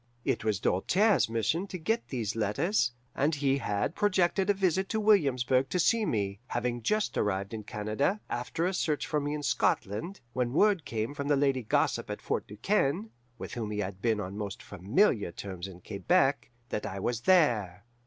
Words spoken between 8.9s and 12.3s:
for me in Scotland, when word came from the lady gossip at